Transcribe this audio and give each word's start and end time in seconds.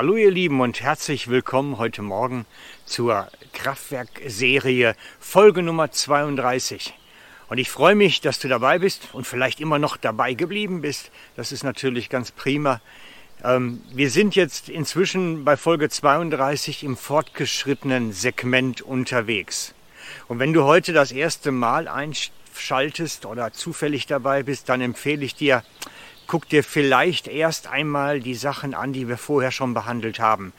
Hallo 0.00 0.16
ihr 0.16 0.30
Lieben 0.30 0.62
und 0.62 0.80
herzlich 0.80 1.28
willkommen 1.28 1.76
heute 1.76 2.00
Morgen 2.00 2.46
zur 2.86 3.28
Kraftwerk-Serie 3.52 4.96
Folge 5.18 5.60
Nummer 5.60 5.90
32. 5.92 6.94
Und 7.50 7.58
ich 7.58 7.68
freue 7.68 7.94
mich, 7.94 8.22
dass 8.22 8.38
du 8.38 8.48
dabei 8.48 8.78
bist 8.78 9.10
und 9.12 9.26
vielleicht 9.26 9.60
immer 9.60 9.78
noch 9.78 9.98
dabei 9.98 10.32
geblieben 10.32 10.80
bist. 10.80 11.10
Das 11.36 11.52
ist 11.52 11.64
natürlich 11.64 12.08
ganz 12.08 12.30
prima. 12.30 12.80
Ähm, 13.44 13.82
wir 13.92 14.08
sind 14.08 14.34
jetzt 14.36 14.70
inzwischen 14.70 15.44
bei 15.44 15.58
Folge 15.58 15.90
32 15.90 16.82
im 16.82 16.96
fortgeschrittenen 16.96 18.14
Segment 18.14 18.80
unterwegs. 18.80 19.74
Und 20.28 20.38
wenn 20.38 20.54
du 20.54 20.64
heute 20.64 20.94
das 20.94 21.12
erste 21.12 21.52
Mal 21.52 21.88
einschaltest 21.88 23.26
oder 23.26 23.52
zufällig 23.52 24.06
dabei 24.06 24.44
bist, 24.44 24.70
dann 24.70 24.80
empfehle 24.80 25.26
ich 25.26 25.34
dir, 25.34 25.62
guck 26.30 26.48
dir 26.48 26.62
vielleicht 26.62 27.26
erst 27.26 27.66
einmal 27.66 28.20
die 28.20 28.36
Sachen 28.36 28.72
an, 28.72 28.92
die 28.92 29.08
wir 29.08 29.18
vorher 29.18 29.50
schon 29.50 29.74
behandelt 29.74 30.20
haben. 30.20 30.52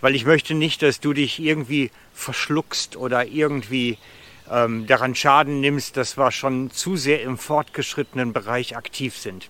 Weil 0.00 0.16
ich 0.16 0.26
möchte 0.26 0.52
nicht, 0.52 0.82
dass 0.82 0.98
du 0.98 1.12
dich 1.12 1.38
irgendwie 1.38 1.92
verschluckst 2.12 2.96
oder 2.96 3.24
irgendwie 3.28 3.98
ähm, 4.50 4.84
daran 4.88 5.14
Schaden 5.14 5.60
nimmst, 5.60 5.96
dass 5.96 6.18
wir 6.18 6.32
schon 6.32 6.72
zu 6.72 6.96
sehr 6.96 7.22
im 7.22 7.38
fortgeschrittenen 7.38 8.32
Bereich 8.32 8.76
aktiv 8.76 9.16
sind. 9.16 9.48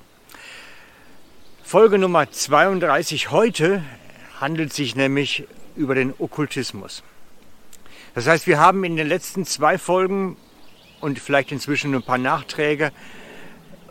Folge 1.65 1.97
Nummer 1.97 2.31
32 2.31 3.31
heute 3.31 3.83
handelt 4.41 4.75
sich 4.75 4.95
nämlich 4.95 5.45
über 5.75 5.95
den 5.95 6.13
Okkultismus. 6.19 7.03
Das 8.15 8.27
heißt, 8.27 8.47
wir 8.47 8.61
haben 8.61 8.85
in 8.85 8.97
den 8.97 9.09
letzten 9.09 9.47
zwei 9.47 9.79
Folgen 9.79 10.37
und 11.01 11.19
vielleicht 11.19 11.51
inzwischen 11.51 11.95
ein 11.95 12.03
paar 12.03 12.19
Nachträge 12.19 12.93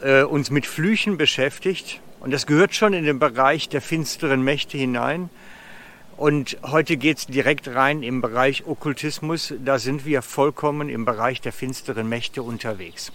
äh, 0.02 0.24
uns 0.24 0.50
mit 0.52 0.66
Flüchen 0.66 1.18
beschäftigt. 1.18 2.02
Und 2.20 2.32
das 2.32 2.46
gehört 2.46 2.76
schon 2.76 2.94
in 2.94 3.04
den 3.04 3.20
Bereich 3.20 3.70
der 3.70 3.82
finsteren 3.82 4.44
Mächte 4.44 4.78
hinein. 4.78 5.30
Und 6.18 6.58
heute 6.62 6.98
geht 6.98 7.18
es 7.18 7.26
direkt 7.26 7.68
rein 7.68 8.04
im 8.04 8.22
Bereich 8.22 8.68
Okkultismus. 8.68 9.56
Da 9.66 9.80
sind 9.80 10.06
wir 10.06 10.22
vollkommen 10.22 10.88
im 10.88 11.04
Bereich 11.04 11.42
der 11.42 11.52
finsteren 11.52 12.08
Mächte 12.08 12.44
unterwegs. 12.44 13.12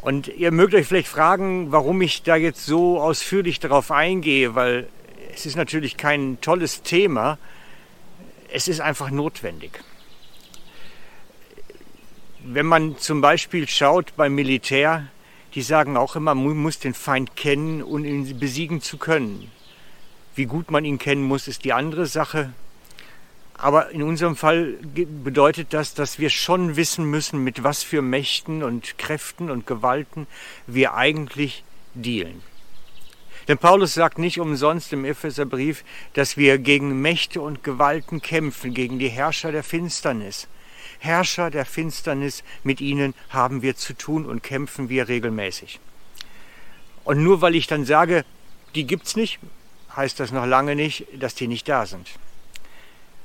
Und 0.00 0.28
ihr 0.28 0.52
mögt 0.52 0.74
euch 0.74 0.86
vielleicht 0.86 1.08
fragen, 1.08 1.72
warum 1.72 2.00
ich 2.02 2.22
da 2.22 2.36
jetzt 2.36 2.64
so 2.66 3.00
ausführlich 3.00 3.58
darauf 3.58 3.90
eingehe, 3.90 4.54
weil 4.54 4.86
es 5.34 5.46
ist 5.46 5.56
natürlich 5.56 5.96
kein 5.96 6.40
tolles 6.40 6.82
Thema. 6.82 7.38
Es 8.52 8.68
ist 8.68 8.80
einfach 8.80 9.10
notwendig. 9.10 9.82
Wenn 12.44 12.66
man 12.66 12.98
zum 12.98 13.20
Beispiel 13.20 13.66
schaut 13.66 14.14
beim 14.14 14.34
Militär, 14.34 15.08
die 15.54 15.62
sagen 15.62 15.96
auch 15.96 16.16
immer, 16.16 16.34
man 16.34 16.56
muss 16.56 16.78
den 16.78 16.94
Feind 16.94 17.36
kennen, 17.36 17.82
um 17.82 18.04
ihn 18.04 18.38
besiegen 18.38 18.80
zu 18.80 18.98
können. 18.98 19.50
Wie 20.34 20.46
gut 20.46 20.70
man 20.70 20.84
ihn 20.84 20.98
kennen 20.98 21.22
muss, 21.22 21.46
ist 21.46 21.64
die 21.64 21.72
andere 21.72 22.06
Sache. 22.06 22.52
Aber 23.56 23.90
in 23.90 24.02
unserem 24.02 24.34
Fall 24.34 24.78
bedeutet 25.22 25.72
das, 25.72 25.94
dass 25.94 26.18
wir 26.18 26.28
schon 26.28 26.74
wissen 26.74 27.04
müssen, 27.04 27.44
mit 27.44 27.62
was 27.62 27.84
für 27.84 28.02
Mächten 28.02 28.64
und 28.64 28.98
Kräften 28.98 29.48
und 29.48 29.66
Gewalten 29.66 30.26
wir 30.66 30.94
eigentlich 30.94 31.62
dealen. 31.94 32.42
Denn 33.46 33.58
Paulus 33.58 33.94
sagt 33.94 34.18
nicht 34.18 34.40
umsonst 34.40 34.92
im 34.92 35.04
Epheserbrief, 35.04 35.84
dass 36.14 36.36
wir 36.36 36.58
gegen 36.58 37.00
Mächte 37.00 37.40
und 37.40 37.62
Gewalten 37.62 38.22
kämpfen, 38.22 38.74
gegen 38.74 38.98
die 38.98 39.10
Herrscher 39.10 39.52
der 39.52 39.62
Finsternis. 39.62 40.48
Herrscher 41.04 41.50
der 41.50 41.66
Finsternis, 41.66 42.42
mit 42.62 42.80
ihnen 42.80 43.14
haben 43.28 43.60
wir 43.62 43.76
zu 43.76 43.92
tun 43.92 44.24
und 44.24 44.42
kämpfen 44.42 44.88
wir 44.88 45.08
regelmäßig. 45.08 45.78
Und 47.04 47.22
nur 47.22 47.42
weil 47.42 47.54
ich 47.54 47.66
dann 47.66 47.84
sage, 47.84 48.24
die 48.74 48.86
gibt's 48.86 49.14
nicht, 49.14 49.38
heißt 49.94 50.18
das 50.18 50.32
noch 50.32 50.46
lange 50.46 50.74
nicht, 50.74 51.06
dass 51.18 51.34
die 51.34 51.46
nicht 51.46 51.68
da 51.68 51.84
sind. 51.84 52.08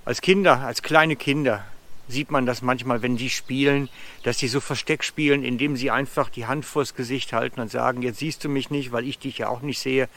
Als 0.04 0.22
Kinder, 0.22 0.60
als 0.60 0.82
kleine 0.82 1.16
Kinder 1.16 1.66
sieht 2.10 2.32
man 2.32 2.46
das 2.46 2.62
manchmal, 2.62 3.02
wenn 3.02 3.16
die 3.16 3.30
spielen, 3.30 3.88
dass 4.24 4.40
sie 4.40 4.48
so 4.48 4.60
Versteck 4.60 5.04
spielen, 5.04 5.44
indem 5.44 5.78
sie 5.78 5.92
einfach 5.92 6.30
die 6.30 6.48
Hand 6.48 6.66
vors 6.66 6.96
Gesicht 6.96 7.32
halten 7.32 7.62
und 7.62 7.72
sagen, 7.72 8.02
jetzt 8.02 8.20
siehst 8.20 8.44
du 8.44 8.50
mich 8.50 8.72
nicht, 8.72 8.92
weil 8.92 9.08
ich 9.08 9.20
dich 9.20 9.38
ja 9.38 9.48
auch 9.48 9.62
nicht 9.62 9.80
sehe 9.80 10.10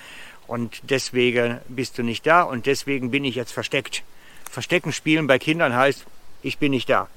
und 0.46 0.80
deswegen 0.90 1.60
bist 1.68 1.98
du 1.98 2.02
nicht 2.02 2.26
da 2.26 2.42
und 2.42 2.66
deswegen 2.66 3.10
bin 3.10 3.24
ich 3.24 3.34
jetzt 3.34 3.52
versteckt. 3.52 4.02
Verstecken 4.50 4.92
spielen 4.92 5.26
bei 5.26 5.38
Kindern 5.38 5.74
heißt, 5.76 6.04
ich 6.42 6.58
bin 6.58 6.72
nicht 6.72 6.88
da. 6.88 7.08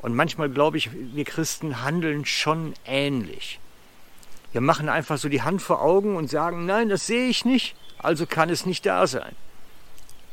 Und 0.00 0.14
manchmal 0.14 0.48
glaube 0.48 0.76
ich, 0.76 0.90
wir 0.92 1.24
Christen 1.24 1.82
handeln 1.82 2.24
schon 2.24 2.74
ähnlich. 2.84 3.58
Wir 4.52 4.60
machen 4.60 4.88
einfach 4.88 5.18
so 5.18 5.28
die 5.28 5.42
Hand 5.42 5.60
vor 5.60 5.82
Augen 5.82 6.16
und 6.16 6.30
sagen, 6.30 6.66
nein, 6.66 6.88
das 6.88 7.06
sehe 7.06 7.28
ich 7.28 7.44
nicht, 7.44 7.74
also 7.98 8.26
kann 8.26 8.48
es 8.48 8.64
nicht 8.64 8.86
da 8.86 9.06
sein. 9.06 9.34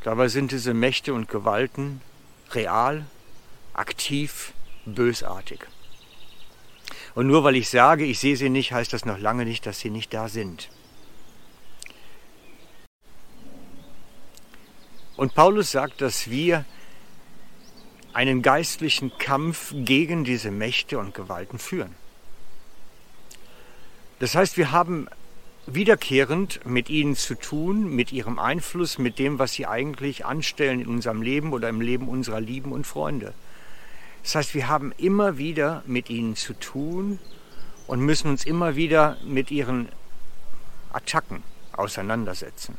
Dabei 0.03 0.27
sind 0.27 0.51
diese 0.51 0.73
Mächte 0.73 1.13
und 1.13 1.27
Gewalten 1.27 2.01
real, 2.51 3.05
aktiv, 3.73 4.53
bösartig. 4.85 5.67
Und 7.15 7.27
nur 7.27 7.43
weil 7.43 7.55
ich 7.55 7.69
sage, 7.69 8.05
ich 8.05 8.19
sehe 8.19 8.37
sie 8.37 8.49
nicht, 8.49 8.71
heißt 8.71 8.93
das 8.93 9.05
noch 9.05 9.17
lange 9.17 9.45
nicht, 9.45 9.65
dass 9.65 9.79
sie 9.79 9.89
nicht 9.89 10.13
da 10.13 10.27
sind. 10.27 10.69
Und 15.17 15.33
Paulus 15.33 15.71
sagt, 15.71 16.01
dass 16.01 16.29
wir 16.29 16.65
einen 18.15 18.41
geistlichen 18.41 19.17
Kampf 19.17 19.73
gegen 19.75 20.23
diese 20.23 20.49
Mächte 20.49 20.97
und 20.99 21.13
Gewalten 21.13 21.59
führen. 21.59 21.93
Das 24.19 24.35
heißt, 24.35 24.55
wir 24.55 24.71
haben 24.71 25.09
wiederkehrend 25.67 26.65
mit 26.65 26.89
ihnen 26.89 27.17
zu 27.17 27.35
tun, 27.35 27.93
mit 27.93 28.13
ihrem 28.13 28.39
Einfluss, 28.39 28.97
mit 28.97 29.19
dem, 29.19 29.37
was 29.37 29.51
sie 29.51 29.67
eigentlich 29.67 30.25
anstellen 30.25 30.79
in 30.79 30.87
unserem 30.87 31.21
Leben 31.21 31.51
oder 31.51 31.67
im 31.67 31.81
Leben 31.81 32.07
unserer 32.07 32.39
Lieben 32.39 32.71
und 32.71 32.87
Freunde. 32.87 33.33
Das 34.23 34.35
heißt, 34.35 34.55
wir 34.55 34.69
haben 34.69 34.93
immer 34.97 35.37
wieder 35.37 35.83
mit 35.85 36.09
ihnen 36.09 36.37
zu 36.37 36.53
tun 36.53 37.19
und 37.85 37.99
müssen 37.99 38.29
uns 38.29 38.45
immer 38.45 38.77
wieder 38.77 39.17
mit 39.25 39.51
ihren 39.51 39.89
Attacken 40.93 41.43
auseinandersetzen. 41.73 42.77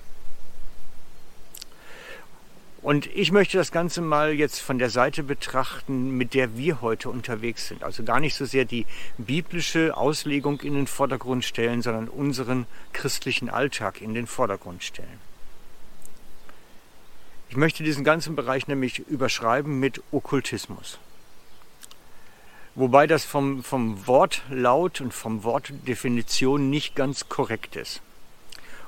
Und 2.86 3.08
ich 3.16 3.32
möchte 3.32 3.56
das 3.56 3.72
Ganze 3.72 4.00
mal 4.00 4.32
jetzt 4.32 4.60
von 4.60 4.78
der 4.78 4.90
Seite 4.90 5.24
betrachten, 5.24 6.10
mit 6.10 6.34
der 6.34 6.56
wir 6.56 6.82
heute 6.82 7.10
unterwegs 7.10 7.66
sind. 7.66 7.82
Also 7.82 8.04
gar 8.04 8.20
nicht 8.20 8.36
so 8.36 8.44
sehr 8.44 8.64
die 8.64 8.86
biblische 9.18 9.96
Auslegung 9.96 10.60
in 10.60 10.74
den 10.74 10.86
Vordergrund 10.86 11.44
stellen, 11.44 11.82
sondern 11.82 12.06
unseren 12.06 12.64
christlichen 12.92 13.50
Alltag 13.50 14.00
in 14.00 14.14
den 14.14 14.28
Vordergrund 14.28 14.84
stellen. 14.84 15.18
Ich 17.48 17.56
möchte 17.56 17.82
diesen 17.82 18.04
ganzen 18.04 18.36
Bereich 18.36 18.68
nämlich 18.68 19.00
überschreiben 19.00 19.80
mit 19.80 20.00
Okkultismus. 20.12 21.00
Wobei 22.76 23.08
das 23.08 23.24
vom, 23.24 23.64
vom 23.64 24.06
Wortlaut 24.06 25.00
und 25.00 25.12
vom 25.12 25.42
Wortdefinition 25.42 26.70
nicht 26.70 26.94
ganz 26.94 27.28
korrekt 27.28 27.74
ist. 27.74 28.00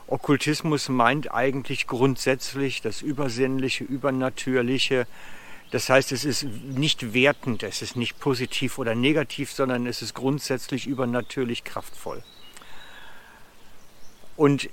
Okkultismus 0.08 0.88
meint 0.88 1.34
eigentlich 1.34 1.86
grundsätzlich 1.86 2.80
das 2.80 3.02
Übersinnliche, 3.02 3.84
Übernatürliche. 3.84 5.06
Das 5.70 5.90
heißt, 5.90 6.12
es 6.12 6.24
ist 6.24 6.44
nicht 6.44 7.12
wertend, 7.12 7.62
es 7.62 7.82
ist 7.82 7.94
nicht 7.94 8.18
positiv 8.18 8.78
oder 8.78 8.94
negativ, 8.94 9.52
sondern 9.52 9.86
es 9.86 10.00
ist 10.00 10.14
grundsätzlich 10.14 10.86
übernatürlich 10.86 11.62
kraftvoll. 11.62 12.22
Und 14.34 14.70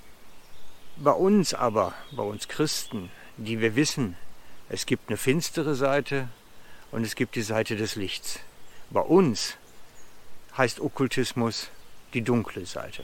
bei 0.96 1.12
uns 1.12 1.54
aber, 1.54 1.94
bei 2.12 2.24
uns 2.24 2.48
Christen, 2.48 3.12
die 3.36 3.60
wir 3.60 3.76
wissen, 3.76 4.16
es 4.70 4.86
gibt 4.86 5.10
eine 5.10 5.18
finstere 5.18 5.76
Seite 5.76 6.30
und 6.92 7.04
es 7.04 7.16
gibt 7.16 7.36
die 7.36 7.42
Seite 7.42 7.76
des 7.76 7.98
Lichts. 7.98 8.40
Bei 8.90 9.02
uns 9.02 9.58
heißt 10.58 10.80
Okkultismus 10.80 11.70
die 12.14 12.22
dunkle 12.22 12.66
Seite. 12.66 13.04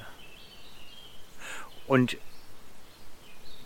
Und 1.91 2.15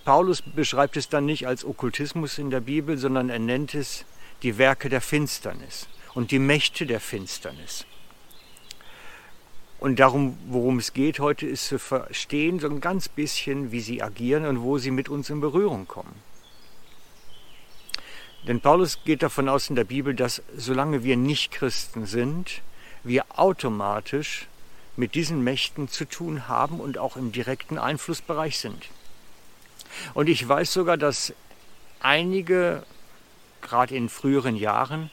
Paulus 0.04 0.42
beschreibt 0.42 0.98
es 0.98 1.10
dann 1.10 1.28
nicht 1.28 1.46
als 1.46 1.64
Okkultismus 1.64 2.40
in 2.40 2.50
der 2.50 2.60
Bibel, 2.60 2.98
sondern 2.98 3.30
er 3.30 3.38
nennt 3.38 3.76
es 3.76 4.04
die 4.42 4.58
Werke 4.58 4.90
der 4.90 5.02
Finsternis 5.02 5.88
und 6.16 6.32
die 6.32 6.40
Mächte 6.40 6.88
der 6.88 7.00
Finsternis. 7.00 7.86
Und 9.78 10.00
darum, 10.00 10.40
worum 10.48 10.80
es 10.80 10.94
geht 10.94 11.20
heute, 11.20 11.46
ist 11.46 11.68
zu 11.68 11.78
verstehen, 11.78 12.60
so 12.60 12.68
ein 12.68 12.82
ganz 12.82 13.10
bisschen, 13.10 13.72
wie 13.72 13.82
sie 13.82 14.02
agieren 14.02 14.48
und 14.48 14.64
wo 14.64 14.80
sie 14.80 14.90
mit 14.90 15.08
uns 15.08 15.30
in 15.30 15.40
Berührung 15.40 15.88
kommen. 15.88 16.16
Denn 18.48 18.60
Paulus 18.60 19.04
geht 19.06 19.22
davon 19.22 19.48
aus 19.48 19.70
in 19.70 19.76
der 19.76 19.84
Bibel, 19.84 20.16
dass 20.16 20.42
solange 20.58 21.04
wir 21.04 21.16
nicht 21.16 21.52
Christen 21.52 22.08
sind, 22.08 22.64
wir 23.04 23.24
automatisch 23.38 24.48
mit 24.98 25.16
diesen 25.16 25.44
Mächten 25.44 25.88
zu 25.88 26.06
tun 26.06 26.48
haben 26.48 26.80
und 26.80 26.98
auch 26.98 27.18
im 27.18 27.32
direkten 27.32 27.78
Einflussbereich 27.78 28.60
sind. 28.60 28.90
Und 30.14 30.28
ich 30.28 30.48
weiß 30.48 30.72
sogar, 30.74 30.98
dass 30.98 31.34
einige, 32.00 32.84
gerade 33.62 33.96
in 33.96 34.10
früheren 34.10 34.56
Jahren, 34.56 35.10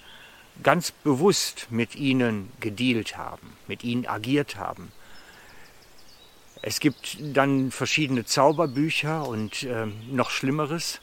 ganz 0.63 0.91
bewusst 0.91 1.69
mit 1.71 1.97
ihnen 1.97 2.53
gedealt 2.61 3.17
haben, 3.17 3.57
mit 3.67 3.85
ihnen 3.85 4.07
agiert 4.07 4.57
haben. 4.57 4.93
Es 6.61 6.79
gibt 6.79 7.17
dann 7.21 7.71
verschiedene 7.71 8.25
Zauberbücher 8.25 9.27
und 9.27 9.65
äh, 9.65 9.87
noch 10.11 10.31
Schlimmeres, 10.31 11.01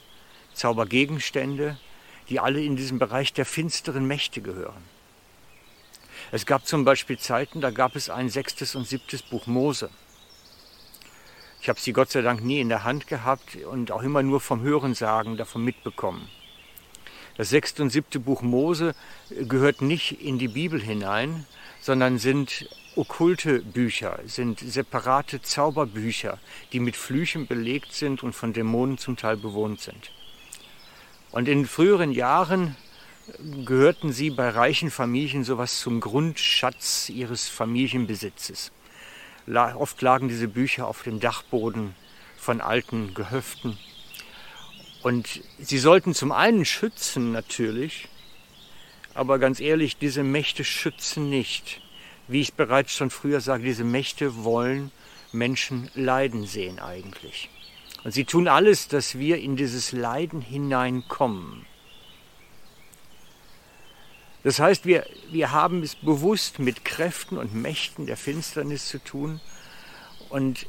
Zaubergegenstände, 0.54 1.78
die 2.30 2.40
alle 2.40 2.62
in 2.62 2.76
diesem 2.76 2.98
Bereich 2.98 3.32
der 3.32 3.44
finsteren 3.44 4.06
Mächte 4.06 4.40
gehören. 4.40 4.82
Es 6.32 6.46
gab 6.46 6.64
zum 6.64 6.84
Beispiel 6.84 7.18
Zeiten, 7.18 7.60
da 7.60 7.70
gab 7.70 7.96
es 7.96 8.08
ein 8.08 8.28
sechstes 8.28 8.76
und 8.76 8.86
siebtes 8.86 9.20
Buch 9.20 9.48
Mose. 9.48 9.90
Ich 11.60 11.68
habe 11.68 11.80
sie 11.80 11.92
Gott 11.92 12.10
sei 12.10 12.22
Dank 12.22 12.44
nie 12.44 12.60
in 12.60 12.68
der 12.68 12.84
Hand 12.84 13.08
gehabt 13.08 13.56
und 13.56 13.90
auch 13.90 14.02
immer 14.02 14.22
nur 14.22 14.40
vom 14.40 14.62
Hörensagen 14.62 15.36
davon 15.36 15.64
mitbekommen. 15.64 16.28
Das 17.36 17.50
sechste 17.50 17.82
und 17.82 17.90
siebte 17.90 18.20
Buch 18.20 18.42
Mose 18.42 18.94
gehört 19.30 19.82
nicht 19.82 20.22
in 20.22 20.38
die 20.38 20.46
Bibel 20.46 20.80
hinein, 20.80 21.46
sondern 21.80 22.18
sind 22.18 22.68
okkulte 22.94 23.60
Bücher, 23.60 24.20
sind 24.24 24.60
separate 24.60 25.42
Zauberbücher, 25.42 26.38
die 26.72 26.78
mit 26.78 26.94
Flüchen 26.94 27.48
belegt 27.48 27.92
sind 27.92 28.22
und 28.22 28.34
von 28.34 28.52
Dämonen 28.52 28.98
zum 28.98 29.16
Teil 29.16 29.36
bewohnt 29.36 29.80
sind. 29.80 30.12
Und 31.32 31.48
in 31.48 31.66
früheren 31.66 32.12
Jahren 32.12 32.76
gehörten 33.64 34.12
sie 34.12 34.30
bei 34.30 34.48
reichen 34.48 34.90
Familien 34.90 35.44
sowas 35.44 35.80
zum 35.80 36.00
Grundschatz 36.00 37.08
ihres 37.08 37.48
Familienbesitzes. 37.48 38.72
Oft 39.46 40.00
lagen 40.02 40.28
diese 40.28 40.48
Bücher 40.48 40.86
auf 40.86 41.02
dem 41.02 41.20
Dachboden 41.20 41.94
von 42.36 42.60
alten 42.60 43.14
Gehöften. 43.14 43.78
Und 45.02 45.42
sie 45.58 45.78
sollten 45.78 46.14
zum 46.14 46.30
einen 46.30 46.64
schützen 46.64 47.32
natürlich, 47.32 48.08
aber 49.14 49.38
ganz 49.38 49.60
ehrlich, 49.60 49.96
diese 49.96 50.22
Mächte 50.22 50.62
schützen 50.64 51.30
nicht. 51.30 51.80
Wie 52.28 52.40
ich 52.40 52.54
bereits 52.54 52.94
schon 52.94 53.10
früher 53.10 53.40
sage, 53.40 53.64
diese 53.64 53.84
Mächte 53.84 54.44
wollen 54.44 54.92
Menschen 55.32 55.90
leiden 55.94 56.46
sehen 56.46 56.78
eigentlich. 56.78 57.50
Und 58.04 58.12
sie 58.12 58.24
tun 58.24 58.46
alles, 58.46 58.88
dass 58.88 59.18
wir 59.18 59.38
in 59.38 59.56
dieses 59.56 59.92
Leiden 59.92 60.40
hineinkommen. 60.40 61.66
Das 64.42 64.58
heißt, 64.58 64.86
wir, 64.86 65.06
wir 65.30 65.52
haben 65.52 65.82
es 65.82 65.94
bewusst 65.94 66.58
mit 66.58 66.84
Kräften 66.84 67.36
und 67.36 67.54
Mächten 67.54 68.06
der 68.06 68.16
Finsternis 68.16 68.86
zu 68.88 68.98
tun 68.98 69.40
und 70.30 70.66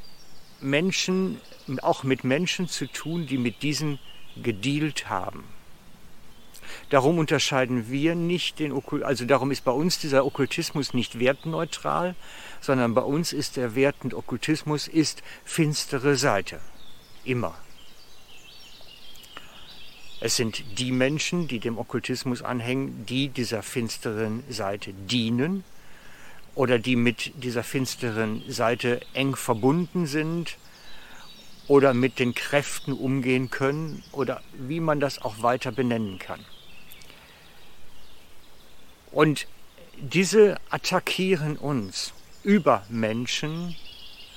Menschen, 0.59 1.39
auch 1.81 2.03
mit 2.03 2.23
Menschen 2.23 2.67
zu 2.67 2.85
tun, 2.87 3.27
die 3.27 3.37
mit 3.37 3.63
diesen 3.63 3.99
gedealt 4.41 5.09
haben. 5.09 5.43
Darum 6.89 7.17
unterscheiden 7.17 7.89
wir 7.89 8.15
nicht 8.15 8.59
den 8.59 8.71
Okkult, 8.71 9.03
also 9.03 9.25
darum 9.25 9.51
ist 9.51 9.63
bei 9.63 9.71
uns 9.71 9.99
dieser 9.99 10.25
Okkultismus 10.25 10.93
nicht 10.93 11.19
wertneutral, 11.19 12.15
sondern 12.59 12.93
bei 12.93 13.01
uns 13.01 13.33
ist 13.33 13.57
der 13.57 13.75
wertend 13.75 14.13
Okkultismus 14.13 14.87
ist 14.87 15.23
finstere 15.43 16.15
Seite. 16.15 16.59
Immer. 17.23 17.55
Es 20.23 20.35
sind 20.35 20.63
die 20.77 20.91
Menschen, 20.91 21.47
die 21.47 21.57
dem 21.57 21.79
Okkultismus 21.79 22.43
anhängen, 22.43 23.07
die 23.07 23.29
dieser 23.29 23.63
finsteren 23.63 24.43
Seite 24.49 24.93
dienen 24.93 25.63
oder 26.53 26.77
die 26.77 26.95
mit 26.95 27.43
dieser 27.43 27.63
finsteren 27.63 28.43
Seite 28.47 29.01
eng 29.13 29.35
verbunden 29.35 30.05
sind 30.05 30.57
oder 31.67 31.95
mit 31.95 32.19
den 32.19 32.35
Kräften 32.35 32.93
umgehen 32.93 33.49
können 33.49 34.03
oder 34.11 34.43
wie 34.53 34.79
man 34.79 34.99
das 34.99 35.19
auch 35.23 35.41
weiter 35.41 35.71
benennen 35.71 36.19
kann. 36.19 36.45
Und 39.11 39.47
diese 39.97 40.59
attackieren 40.69 41.57
uns 41.57 42.13
über 42.43 42.85
Menschen, 42.89 43.75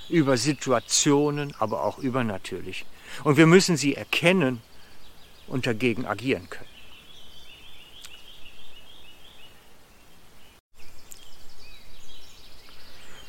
über 0.08 0.38
Situationen, 0.38 1.54
aber 1.58 1.84
auch 1.84 1.98
übernatürlich. 1.98 2.86
Und 3.22 3.36
wir 3.36 3.46
müssen 3.46 3.76
sie 3.76 3.94
erkennen 3.94 4.62
und 5.46 5.66
dagegen 5.66 6.06
agieren 6.06 6.48
können. 6.48 6.68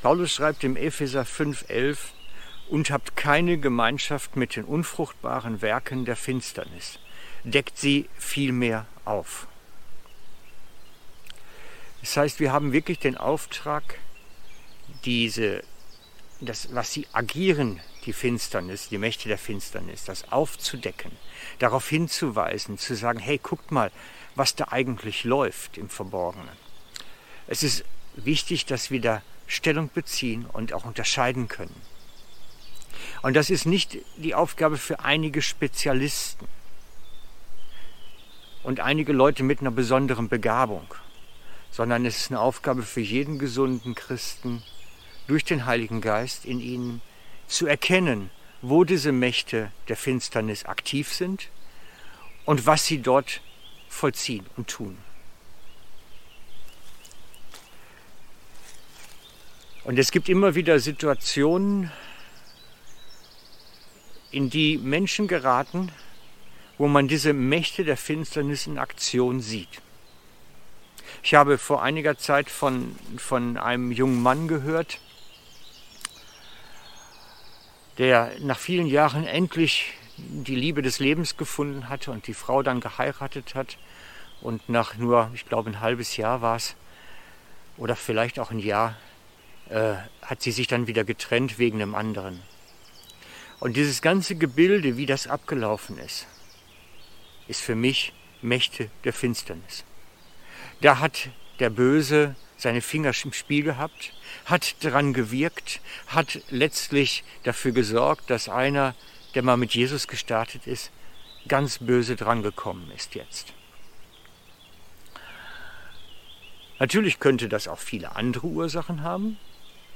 Paulus 0.02 0.32
schreibt 0.32 0.64
im 0.64 0.76
Epheser 0.76 1.24
5,11 1.24 1.98
und 2.70 2.92
habt 2.92 3.16
keine 3.16 3.58
Gemeinschaft 3.58 4.36
mit 4.36 4.56
den 4.56 4.66
unfruchtbaren 4.66 5.64
Werken 5.64 6.06
der 6.06 6.16
Finsternis, 6.16 7.00
deckt 7.44 7.78
sie 7.78 8.08
vielmehr 8.18 8.86
auf. 9.04 9.48
Das 12.02 12.18
heißt, 12.18 12.40
wir 12.40 12.54
haben 12.54 12.72
wirklich 12.72 13.00
den 13.00 13.18
Auftrag, 13.18 13.98
diese, 15.06 15.64
das, 16.42 16.74
was 16.74 16.92
sie 16.92 17.08
agieren, 17.14 17.80
die 18.06 18.14
Finsternis, 18.14 18.90
die 18.90 18.98
Mächte 18.98 19.28
der 19.28 19.38
Finsternis, 19.38 20.04
das 20.04 20.32
aufzudecken, 20.32 21.12
darauf 21.60 21.88
hinzuweisen, 21.90 22.78
zu 22.78 22.96
sagen, 22.96 23.20
hey, 23.20 23.40
guckt 23.42 23.72
mal, 23.72 23.92
was 24.36 24.56
da 24.56 24.68
eigentlich 24.70 25.24
läuft 25.24 25.78
im 25.78 25.90
Verborgenen. 25.90 26.58
Es 27.48 27.64
ist 27.64 27.86
wichtig, 28.16 28.66
dass 28.66 28.92
wir 28.92 29.02
da 29.02 29.22
Stellung 29.48 29.90
beziehen 29.94 30.46
und 30.46 30.74
auch 30.74 30.86
unterscheiden 30.86 31.48
können. 31.48 31.82
Und 33.22 33.36
das 33.36 33.50
ist 33.50 33.66
nicht 33.66 33.98
die 34.18 34.36
Aufgabe 34.36 34.78
für 34.78 35.00
einige 35.00 35.42
Spezialisten 35.42 36.48
und 38.64 38.80
einige 38.80 39.14
Leute 39.14 39.44
mit 39.44 39.62
einer 39.62 39.72
besonderen 39.72 40.28
Begabung, 40.28 40.94
sondern 41.72 42.06
es 42.06 42.18
ist 42.18 42.32
eine 42.32 42.40
Aufgabe 42.40 42.84
für 42.84 43.02
jeden 43.02 43.38
gesunden 43.40 43.96
Christen, 43.96 44.64
durch 45.28 45.44
den 45.44 45.66
Heiligen 45.66 46.02
Geist 46.02 46.46
in 46.46 46.60
ihnen 46.60 47.02
zu 47.48 47.68
erkennen, 47.68 48.30
wo 48.62 48.84
diese 48.84 49.12
Mächte 49.12 49.72
der 49.88 49.98
Finsternis 49.98 50.66
aktiv 50.66 51.14
sind 51.14 51.50
und 52.46 52.66
was 52.66 52.86
sie 52.86 53.02
dort 53.02 53.42
vollziehen 53.90 54.46
und 54.58 54.68
tun. 54.68 54.98
Und 59.84 60.00
es 60.00 60.12
gibt 60.12 60.30
immer 60.30 60.56
wieder 60.56 60.80
Situationen, 60.80 61.92
in 64.36 64.50
die 64.50 64.78
Menschen 64.78 65.30
geraten, 65.30 65.92
wo 66.78 66.90
man 66.90 67.08
diese 67.08 67.32
Mächte 67.32 67.86
der 67.86 67.96
Finsternis 67.96 68.68
in 68.68 68.78
Aktion 68.78 69.40
sieht. 69.40 69.82
Ich 71.24 71.36
habe 71.36 71.58
vor 71.58 71.82
einiger 71.82 72.18
Zeit 72.18 72.50
von, 72.50 72.98
von 73.18 73.58
einem 73.58 73.94
jungen 73.94 74.22
Mann 74.22 74.50
gehört, 74.50 75.00
der 77.98 78.32
nach 78.40 78.60
vielen 78.60 78.88
Jahren 78.88 79.26
endlich 79.26 79.94
die 80.18 80.56
Liebe 80.56 80.82
des 80.82 81.00
Lebens 81.00 81.38
gefunden 81.38 81.90
hatte 81.90 82.12
und 82.12 82.28
die 82.28 82.34
Frau 82.34 82.64
dann 82.64 82.80
geheiratet 82.80 83.56
hat. 83.56 83.78
Und 84.42 84.70
nach 84.70 84.96
nur, 84.96 85.32
ich 85.34 85.46
glaube, 85.46 85.70
ein 85.70 85.82
halbes 85.82 86.18
Jahr 86.18 86.42
war 86.42 86.58
es, 86.58 86.76
oder 87.78 87.96
vielleicht 87.96 88.40
auch 88.40 88.52
ein 88.52 88.60
Jahr, 88.60 88.96
äh, 89.70 89.96
hat 90.22 90.42
sie 90.42 90.52
sich 90.52 90.68
dann 90.68 90.88
wieder 90.88 91.04
getrennt 91.04 91.58
wegen 91.58 91.82
einem 91.82 91.96
anderen. 91.96 92.42
Und 93.60 93.76
dieses 93.76 94.02
ganze 94.02 94.36
Gebilde, 94.36 94.98
wie 94.98 95.06
das 95.06 95.28
abgelaufen 95.28 95.98
ist, 95.98 96.28
ist 97.48 97.62
für 97.62 97.76
mich 97.76 98.14
Mächte 98.42 98.90
der 99.04 99.14
Finsternis. 99.14 99.84
Da 100.82 101.00
hat 101.00 101.30
der 101.60 101.70
Böse 101.70 102.36
seine 102.58 102.82
Finger 102.82 103.12
im 103.24 103.34
Spiel 103.34 103.64
gehabt, 103.64 104.14
hat 104.46 104.84
daran 104.84 105.14
gewirkt, 105.14 105.82
hat 106.08 106.42
letztlich 106.50 107.24
dafür 107.44 107.72
gesorgt, 107.72 108.30
dass 108.30 108.50
einer, 108.50 108.96
der 109.34 109.44
mal 109.44 109.58
mit 109.58 109.74
Jesus 109.74 110.08
gestartet 110.08 110.68
ist, 110.68 110.92
ganz 111.48 111.80
böse 111.80 112.16
drangekommen 112.16 112.92
ist 112.92 113.16
jetzt. 113.16 113.54
Natürlich 116.80 117.20
könnte 117.20 117.48
das 117.48 117.68
auch 117.68 117.80
viele 117.80 118.16
andere 118.16 118.48
Ursachen 118.48 119.04
haben, 119.04 119.38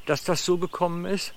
dass 0.05 0.23
das 0.23 0.45
so 0.45 0.57
gekommen 0.57 1.05
ist. 1.05 1.33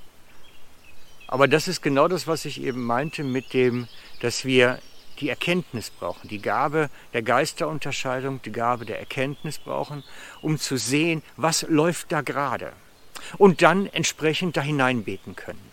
Aber 1.26 1.49
das 1.49 1.67
ist 1.67 1.83
genau 1.83 2.09
das, 2.09 2.26
was 2.26 2.45
ich 2.45 2.62
eben 2.62 2.85
meinte 2.85 3.25
mit 3.25 3.52
dem, 3.52 3.88
dass 4.21 4.45
wir 4.45 4.79
die 5.21 5.28
Erkenntnis 5.28 5.90
brauchen, 5.90 6.28
die 6.28 6.40
Gabe 6.40 6.90
der 7.12 7.23
Geisterunterscheidung, 7.23 8.40
die 8.42 8.52
Gabe 8.52 8.85
der 8.85 8.99
Erkenntnis 8.99 9.59
brauchen, 9.59 10.02
um 10.40 10.59
zu 10.59 10.76
sehen, 10.76 11.23
was 11.37 11.62
läuft 11.69 12.12
da 12.12 12.21
gerade 12.23 12.73
und 13.38 13.62
dann 13.62 13.87
entsprechend 13.87 14.57
da 14.57 14.62
hineinbeten 14.62 15.37
können. 15.37 15.73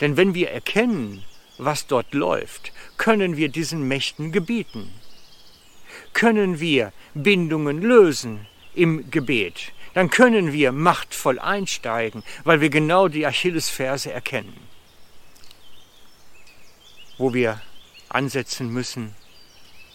Denn 0.00 0.16
wenn 0.16 0.34
wir 0.34 0.50
erkennen, 0.50 1.24
was 1.58 1.86
dort 1.86 2.14
läuft, 2.14 2.72
können 2.96 3.36
wir 3.36 3.48
diesen 3.48 3.86
Mächten 3.86 4.32
gebieten. 4.32 4.90
Können 6.14 6.58
wir 6.58 6.92
Bindungen 7.14 7.82
lösen 7.82 8.46
im 8.74 9.10
Gebet, 9.10 9.72
dann 9.94 10.10
können 10.10 10.52
wir 10.52 10.72
machtvoll 10.72 11.38
einsteigen, 11.38 12.22
weil 12.44 12.60
wir 12.60 12.70
genau 12.70 13.08
die 13.08 13.26
Achillesferse 13.26 14.12
erkennen, 14.12 14.56
wo 17.18 17.34
wir 17.34 17.60
ansetzen 18.10 18.68
müssen 18.68 19.14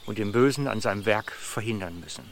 und 0.05 0.17
den 0.17 0.31
Bösen 0.31 0.67
an 0.67 0.81
seinem 0.81 1.05
Werk 1.05 1.31
verhindern 1.31 1.99
müssen. 1.99 2.23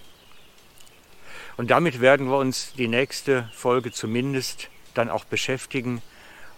Und 1.55 1.69
damit 1.69 2.01
werden 2.01 2.27
wir 2.27 2.37
uns 2.37 2.73
die 2.73 2.87
nächste 2.87 3.49
Folge 3.53 3.91
zumindest 3.91 4.69
dann 4.95 5.09
auch 5.09 5.25
beschäftigen, 5.25 6.01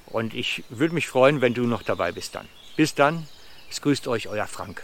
Und 0.07 0.33
ich 0.33 0.63
würde 0.69 0.93
mich 0.93 1.07
freuen, 1.07 1.41
wenn 1.41 1.53
du 1.53 1.65
noch 1.65 1.81
dabei 1.81 2.11
bist 2.11 2.35
dann. 2.35 2.47
Bis 2.75 2.93
dann, 2.93 3.27
es 3.69 3.81
grüßt 3.81 4.07
euch 4.07 4.27
euer 4.27 4.47
Frank. 4.47 4.83